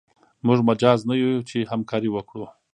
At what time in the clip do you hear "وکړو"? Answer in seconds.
2.11-2.45